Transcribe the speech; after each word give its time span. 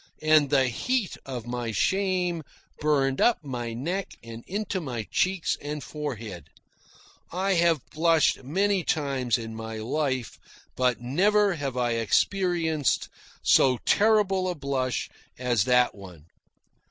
And 0.23 0.49
the 0.49 0.67
heat 0.67 1.15
of 1.27 1.45
my 1.45 1.71
shame 1.71 2.41
burned 2.79 3.21
up 3.21 3.43
my 3.43 3.73
neck 3.75 4.15
and 4.23 4.43
into 4.47 4.81
my 4.81 5.07
cheeks 5.11 5.57
and 5.61 5.83
forehead. 5.83 6.47
I 7.31 7.53
have 7.53 7.87
blushed 7.91 8.43
many 8.43 8.83
times 8.83 9.37
in 9.37 9.53
my 9.53 9.77
life, 9.77 10.39
but 10.75 11.01
never 11.01 11.53
have 11.53 11.77
I 11.77 11.91
experienced 11.91 13.09
so 13.43 13.77
terrible 13.85 14.49
a 14.49 14.55
blush 14.55 15.07
as 15.37 15.65
that 15.65 15.93
one. 15.93 16.25